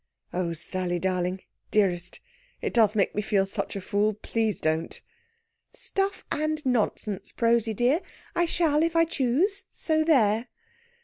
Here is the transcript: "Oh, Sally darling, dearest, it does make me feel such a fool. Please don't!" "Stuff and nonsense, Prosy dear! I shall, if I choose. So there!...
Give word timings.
"Oh, 0.33 0.53
Sally 0.53 0.97
darling, 0.97 1.41
dearest, 1.69 2.21
it 2.59 2.73
does 2.73 2.95
make 2.95 3.13
me 3.13 3.21
feel 3.21 3.45
such 3.45 3.75
a 3.75 3.81
fool. 3.81 4.15
Please 4.15 4.59
don't!" 4.59 4.99
"Stuff 5.73 6.25
and 6.31 6.65
nonsense, 6.65 7.31
Prosy 7.31 7.75
dear! 7.75 8.01
I 8.35 8.45
shall, 8.47 8.81
if 8.81 8.95
I 8.95 9.05
choose. 9.05 9.65
So 9.71 10.03
there!... 10.03 10.47